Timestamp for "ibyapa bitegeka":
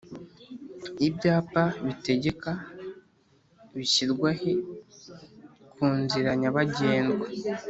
1.07-2.51